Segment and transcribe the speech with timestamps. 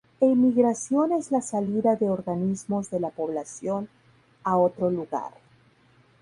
[0.19, 3.87] Emigración es la salida de organismos de la población
[4.43, 5.31] a otro lugar.